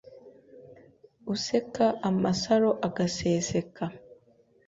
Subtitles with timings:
[1.33, 3.85] Useka amasaro agaseseka